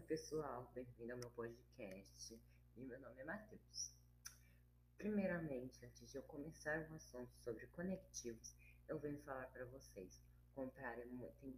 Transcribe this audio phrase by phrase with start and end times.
[0.00, 2.40] pessoal, bem-vindo ao meu podcast
[2.76, 3.94] e meu nome é Matheus.
[4.98, 8.54] Primeiramente, antes de eu começar um assunto sobre conectivos,
[8.88, 10.20] eu venho falar para vocês
[10.54, 11.06] comprarem
[11.40, 11.54] tem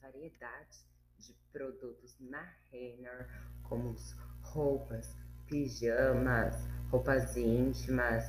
[0.00, 0.84] variedades
[1.18, 3.28] de produtos na Renner,
[3.62, 3.94] como
[4.42, 5.14] roupas,
[5.46, 6.56] pijamas,
[6.90, 8.24] roupas íntimas,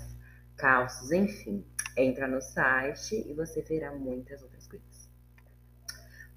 [0.56, 1.66] calças, enfim.
[1.98, 5.10] Entra no site e você verá muitas outras coisas.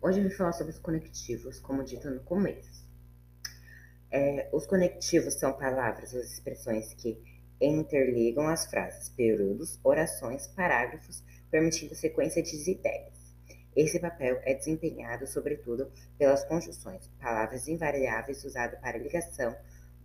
[0.00, 2.79] Hoje eu vim falar sobre os conectivos, como dito no começo.
[4.10, 7.16] É, os conectivos são palavras ou expressões que
[7.60, 13.20] interligam as frases, períodos, orações, parágrafos, permitindo sequência de ideias.
[13.76, 19.54] Esse papel é desempenhado, sobretudo, pelas conjunções, palavras invariáveis usadas para ligação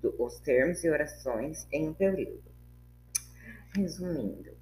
[0.01, 2.43] dos termos e orações em um período.
[3.75, 4.55] Resumindo,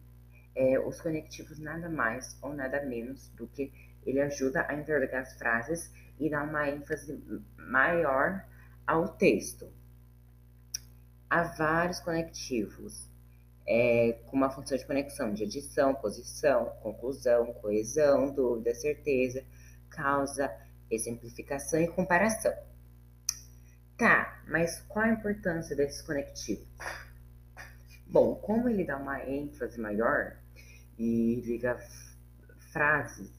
[0.55, 3.73] é, os conectivos nada mais ou nada menos do que
[4.05, 7.21] ele ajuda a interligar as frases e dá uma ênfase
[7.57, 8.45] maior
[8.85, 9.71] ao texto.
[11.29, 13.09] Há vários conectivos
[13.65, 19.43] é, com uma função de conexão de adição, posição, conclusão, coesão, dúvida, certeza,
[19.89, 20.51] causa,
[20.91, 22.53] exemplificação e comparação.
[23.97, 26.67] Tá, mas qual a importância desses conectivos?
[28.07, 30.35] Bom, como ele dá uma ênfase maior
[30.97, 31.79] e liga
[32.71, 33.31] frases,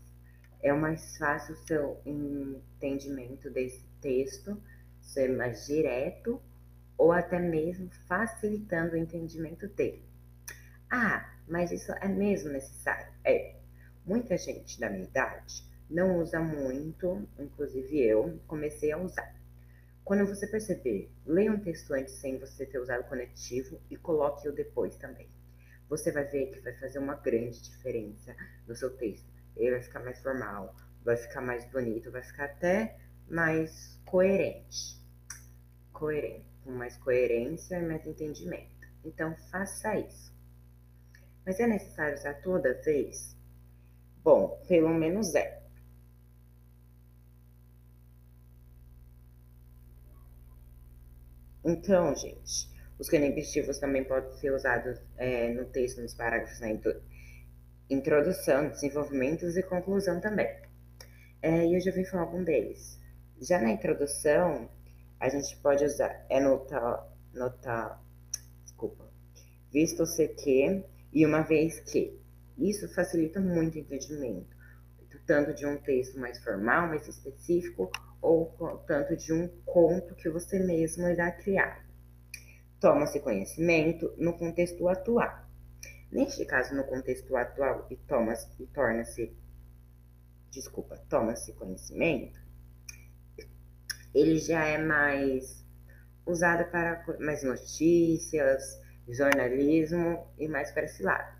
[0.62, 4.61] é mais fácil o seu entendimento desse texto
[5.05, 6.41] ser mais direto
[6.97, 10.05] ou até mesmo facilitando o entendimento dele.
[10.91, 13.12] Ah, mas isso é mesmo necessário?
[13.25, 13.56] É.
[14.05, 19.34] Muita gente da minha idade não usa muito, inclusive eu comecei a usar.
[20.05, 24.52] Quando você perceber, leia um texto antes sem você ter usado o conectivo e coloque-o
[24.52, 25.28] depois também.
[25.88, 29.27] Você vai ver que vai fazer uma grande diferença no seu texto.
[29.56, 32.98] Ele vai ficar mais formal, vai ficar mais bonito, vai ficar até
[33.28, 35.00] mais coerente.
[35.92, 38.88] Coerente, com mais coerência e mais entendimento.
[39.04, 40.32] Então, faça isso.
[41.44, 43.36] Mas é necessário usar toda vez?
[44.22, 45.62] Bom, pelo menos é.
[51.64, 52.68] Então, gente,
[52.98, 56.68] os conectivos também podem ser usados é, no texto, nos parágrafos, na
[57.88, 60.48] introdução, desenvolvimentos e conclusão também.
[61.42, 62.98] É, e eu já vim falar algum deles.
[63.41, 64.71] Já na introdução,
[65.19, 67.99] a gente pode usar é nota, nota,
[68.62, 69.11] desculpa,
[69.72, 72.22] visto ser que e uma vez que.
[72.56, 74.55] Isso facilita muito o entendimento,
[75.27, 77.91] tanto de um texto mais formal, mais específico,
[78.22, 78.55] ou
[78.87, 81.84] tanto de um conto que você mesmo irá criar.
[82.78, 85.45] Toma-se conhecimento no contexto atual.
[86.12, 89.37] Neste caso, no contexto atual, e, e torna-se,
[90.51, 92.44] desculpa, toma-se conhecimento,
[94.14, 95.64] ele já é mais
[96.26, 101.34] usado para mais notícias, jornalismo e mais para esse lado.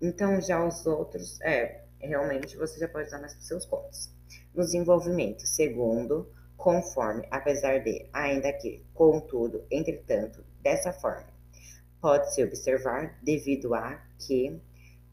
[0.00, 4.10] Então, já os outros, é, realmente você já pode usar mais para os seus contos.
[4.54, 11.28] No desenvolvimento, segundo, conforme, apesar de, ainda que, contudo, entretanto, dessa forma,
[12.00, 14.58] pode-se observar, devido a que,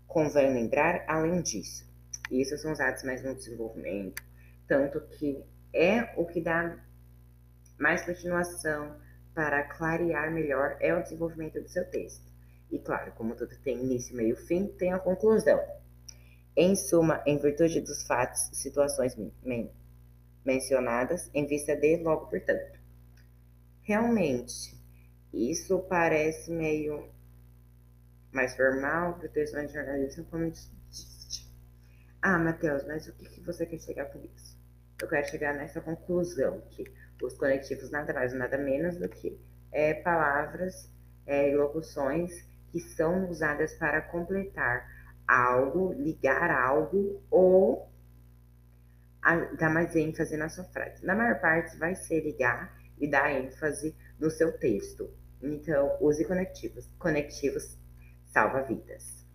[0.07, 1.85] convém lembrar, além disso.
[2.31, 4.23] Isso são usados mais no desenvolvimento,
[4.67, 5.43] tanto que
[5.77, 6.77] é o que dá
[7.77, 8.97] mais continuação
[9.33, 12.25] para clarear melhor é o desenvolvimento do seu texto.
[12.71, 15.63] E claro, como tudo tem início, meio e fim, tem a conclusão.
[16.55, 19.71] Em suma, em virtude dos fatos, situações men
[20.43, 22.79] mencionadas, em vista de logo, portanto.
[23.83, 24.75] Realmente,
[25.31, 27.09] isso parece meio
[28.31, 30.71] mais formal para o texto de jornalismo, como disse.
[32.21, 34.56] Ah, Matheus, mas o que, que você quer chegar com isso?
[35.01, 36.83] Eu quero chegar nessa conclusão que
[37.21, 39.39] os conectivos nada mais nada menos do que
[39.71, 40.91] é, palavras
[41.25, 44.87] é, e locuções que são usadas para completar
[45.27, 47.91] algo, ligar algo ou
[49.21, 51.05] a, dar mais ênfase na sua frase.
[51.05, 55.09] Na maior parte vai ser ligar e dar ênfase no seu texto.
[55.41, 56.89] Então, use conectivos.
[56.97, 57.77] Conectivos
[58.25, 59.25] salva vidas.